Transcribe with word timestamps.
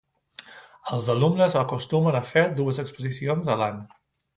Els 0.97 1.11
alumnes 1.15 1.59
acostumen 1.63 2.19
a 2.21 2.25
fer 2.33 2.47
dues 2.63 2.85
exposicions 2.87 3.57
a 3.59 3.65
l'any. 3.65 3.83